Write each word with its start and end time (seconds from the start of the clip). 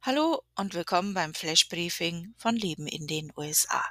Hallo 0.00 0.44
und 0.54 0.74
willkommen 0.74 1.12
beim 1.12 1.34
Flash 1.34 1.68
Briefing 1.68 2.32
von 2.38 2.54
Leben 2.54 2.86
in 2.86 3.08
den 3.08 3.32
USA. 3.36 3.84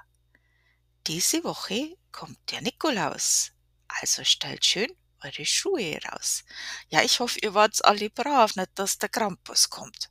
Diese 1.05 1.43
Woche 1.43 1.97
kommt 2.13 2.39
der 2.49 2.61
Nikolaus, 2.61 3.51
also 3.89 4.23
stellt 4.23 4.65
schön 4.65 4.89
eure 5.21 5.45
Schuhe 5.45 5.99
raus. 6.05 6.45
Ja, 6.87 7.03
ich 7.03 7.19
hoffe, 7.19 7.39
ihr 7.41 7.53
wart 7.53 7.83
alle 7.83 8.09
brav, 8.09 8.55
nicht 8.55 8.71
dass 8.75 8.97
der 8.97 9.09
Krampus 9.09 9.69
kommt. 9.69 10.09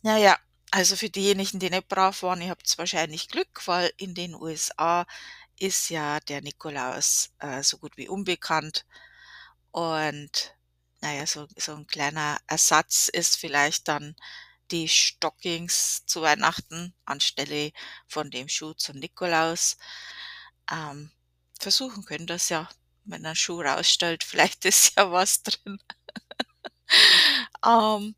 Naja, 0.00 0.38
also 0.70 0.96
für 0.96 1.10
diejenigen, 1.10 1.58
die 1.60 1.68
nicht 1.68 1.88
brav 1.88 2.22
waren, 2.22 2.40
ihr 2.40 2.48
habt 2.48 2.78
wahrscheinlich 2.78 3.28
Glück, 3.28 3.66
weil 3.66 3.92
in 3.98 4.14
den 4.14 4.34
USA 4.34 5.04
ist 5.58 5.90
ja 5.90 6.20
der 6.20 6.40
Nikolaus 6.40 7.34
äh, 7.38 7.62
so 7.62 7.76
gut 7.76 7.98
wie 7.98 8.08
unbekannt. 8.08 8.86
Und 9.72 10.56
naja, 11.02 11.26
so, 11.26 11.48
so 11.58 11.74
ein 11.74 11.86
kleiner 11.86 12.38
Ersatz 12.46 13.08
ist 13.08 13.36
vielleicht 13.36 13.88
dann 13.88 14.16
die 14.72 14.88
Stockings 14.88 16.04
zu 16.06 16.22
Weihnachten 16.22 16.94
anstelle 17.06 17.72
von 18.08 18.30
dem 18.30 18.48
Schuh 18.48 18.74
zum 18.74 18.98
Nikolaus. 18.98 19.76
Ähm, 20.70 21.10
versuchen 21.60 22.04
könnt 22.04 22.30
ihr's 22.30 22.48
ja, 22.48 22.68
wenn 23.04 23.26
ein 23.26 23.36
Schuh 23.36 23.60
rausstellt, 23.62 24.24
vielleicht 24.24 24.64
ist 24.64 24.96
ja 24.96 25.10
was 25.12 25.42
drin. 25.42 25.78
Ähm, 27.64 28.14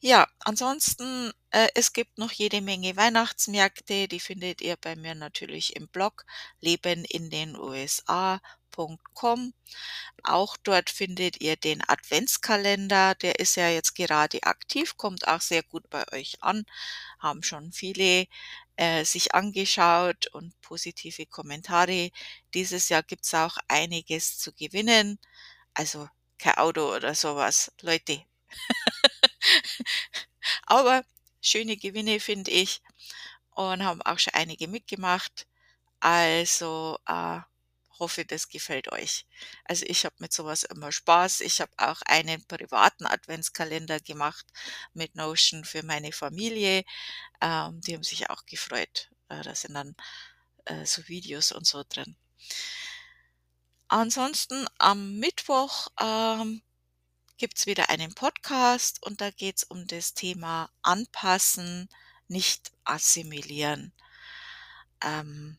ja, 0.00 0.26
ansonsten, 0.40 1.32
äh, 1.50 1.68
es 1.74 1.92
gibt 1.92 2.18
noch 2.18 2.32
jede 2.32 2.60
Menge 2.60 2.96
Weihnachtsmärkte, 2.96 4.06
die 4.08 4.20
findet 4.20 4.60
ihr 4.60 4.76
bei 4.76 4.94
mir 4.96 5.14
natürlich 5.14 5.76
im 5.76 5.88
Blog 5.88 6.24
leben 6.60 7.04
in 7.04 7.30
den 7.30 7.56
USA.com. 8.76 9.54
Auch 10.24 10.56
dort 10.56 10.90
findet 10.90 11.40
ihr 11.40 11.56
den 11.56 11.82
Adventskalender, 11.86 13.14
der 13.14 13.38
ist 13.38 13.56
ja 13.56 13.68
jetzt 13.68 13.94
gerade 13.94 14.42
aktiv, 14.42 14.96
kommt 14.96 15.28
auch 15.28 15.40
sehr 15.40 15.62
gut 15.62 15.88
bei 15.90 16.04
euch 16.12 16.42
an, 16.42 16.64
haben 17.18 17.42
schon 17.42 17.72
viele 17.72 18.26
äh, 18.76 19.04
sich 19.04 19.34
angeschaut 19.34 20.28
und 20.28 20.60
positive 20.60 21.26
Kommentare. 21.26 22.10
Dieses 22.54 22.88
Jahr 22.88 23.02
gibt's 23.02 23.34
auch 23.34 23.58
einiges 23.68 24.38
zu 24.38 24.52
gewinnen, 24.52 25.18
also 25.74 26.08
kein 26.38 26.56
Auto 26.56 26.94
oder 26.94 27.14
sowas, 27.14 27.72
Leute. 27.82 28.22
Aber 30.66 31.04
schöne 31.40 31.76
Gewinne, 31.76 32.20
finde 32.20 32.50
ich, 32.50 32.80
und 33.50 33.84
haben 33.84 34.02
auch 34.02 34.18
schon 34.18 34.34
einige 34.34 34.68
mitgemacht. 34.68 35.46
Also, 36.00 36.98
äh, 37.06 37.40
hoffe, 37.98 38.24
das 38.24 38.48
gefällt 38.48 38.92
euch. 38.92 39.26
Also, 39.64 39.84
ich 39.86 40.04
habe 40.04 40.16
mit 40.18 40.32
sowas 40.32 40.62
immer 40.64 40.92
Spaß. 40.92 41.40
Ich 41.40 41.60
habe 41.60 41.72
auch 41.76 42.02
einen 42.02 42.44
privaten 42.46 43.06
Adventskalender 43.06 44.00
gemacht 44.00 44.46
mit 44.94 45.14
Notion 45.14 45.64
für 45.64 45.82
meine 45.82 46.12
Familie. 46.12 46.84
Ähm, 47.40 47.80
die 47.82 47.94
haben 47.94 48.04
sich 48.04 48.30
auch 48.30 48.44
gefreut. 48.46 49.10
Äh, 49.28 49.42
da 49.42 49.54
sind 49.54 49.74
dann, 49.74 49.94
äh, 50.66 50.84
so 50.86 51.06
Videos 51.08 51.52
und 51.52 51.66
so 51.66 51.84
drin. 51.88 52.16
Ansonsten 53.88 54.66
am 54.78 55.16
Mittwoch, 55.18 55.88
ähm, 56.00 56.62
gibt's 57.38 57.66
wieder 57.66 57.88
einen 57.88 58.14
Podcast 58.14 59.02
und 59.02 59.20
da 59.20 59.30
geht's 59.30 59.64
um 59.64 59.86
das 59.86 60.12
Thema 60.12 60.70
Anpassen, 60.82 61.88
nicht 62.26 62.72
assimilieren. 62.84 63.92
Ähm 65.00 65.58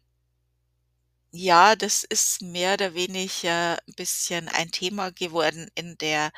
ja, 1.42 1.76
das 1.76 2.04
ist 2.04 2.42
mehr 2.42 2.74
oder 2.74 2.94
weniger 2.96 3.78
'n 3.88 3.94
bisschen 3.96 4.50
ein 4.50 4.72
Thema 4.72 5.12
geworden 5.12 5.70
in 5.76 5.98
der 5.98 6.32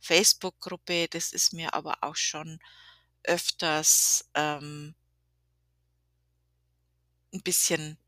Facebook-Gruppe. 0.00 1.08
Das 1.08 1.32
ist 1.32 1.52
mir 1.52 1.74
aber 1.74 1.98
auch 2.02 2.16
schon 2.16 2.58
öfters, 3.24 4.28
ähm 4.34 4.94
'n 7.34 7.42
bisschen, 7.42 7.98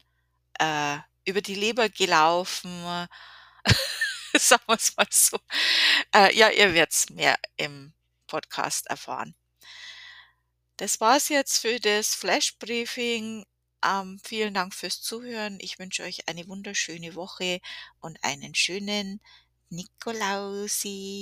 äh, 0.61 0.99
über 1.27 1.43
die 1.43 1.55
Leber 1.57 1.89
gelaufen, 1.91 2.71
sagen 4.39 4.63
wir's 4.67 4.97
mal 4.97 5.07
so. 5.11 5.39
Äh, 6.15 6.37
ja, 6.37 6.51
ihr 6.51 6.75
werdet's 6.75 7.11
mehr 7.11 7.39
im 7.57 7.95
Podcast 8.27 8.87
erfahren. 8.89 9.35
Das 10.79 10.99
war's 11.01 11.29
jetzt 11.29 11.59
für 11.59 11.79
das 11.79 12.15
Flash 12.15 12.59
Briefing. 12.59 13.45
Ähm, 13.85 14.19
vielen 14.25 14.55
Dank 14.55 14.75
fürs 14.75 15.01
Zuhören. 15.03 15.59
Ich 15.61 15.79
wünsche 15.79 16.03
euch 16.03 16.29
eine 16.29 16.47
wunderschöne 16.49 17.15
Woche 17.15 17.61
und 18.01 18.23
einen 18.25 18.55
schönen 18.55 19.21
Nikolausi. 19.71 21.21